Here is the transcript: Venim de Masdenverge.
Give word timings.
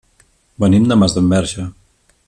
Venim 0.63 0.87
de 0.93 0.97
Masdenverge. 1.03 1.71